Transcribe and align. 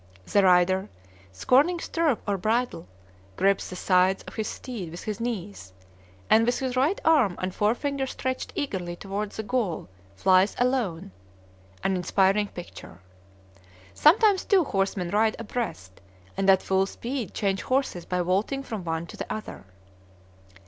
The 0.25 0.41
rider, 0.41 0.89
scorning 1.31 1.79
stirrup 1.79 2.23
or 2.27 2.35
bridle, 2.35 2.87
grips 3.35 3.69
the 3.69 3.75
sides 3.75 4.23
of 4.23 4.33
his 4.33 4.47
steed 4.47 4.89
with 4.89 5.03
his 5.03 5.19
knees, 5.19 5.73
and, 6.27 6.43
with 6.43 6.57
his 6.57 6.75
right 6.75 6.99
arm 7.05 7.37
and 7.39 7.53
forefinger 7.53 8.07
stretched 8.07 8.51
eagerly 8.55 8.95
toward 8.95 9.29
the 9.33 9.43
goal, 9.43 9.89
flies 10.15 10.55
alone, 10.57 11.11
an 11.83 11.95
inspiring 11.95 12.47
picture. 12.47 12.97
Sometimes 13.93 14.43
two 14.43 14.63
horsemen 14.63 15.11
ride 15.11 15.35
abreast, 15.37 16.01
and 16.35 16.49
at 16.49 16.63
full 16.63 16.87
speed 16.87 17.35
change 17.35 17.61
horses 17.61 18.03
by 18.03 18.21
vaulting 18.23 18.63
from 18.63 18.83
one 18.83 19.05
to 19.05 19.17
the 19.17 19.31
other. 19.31 19.65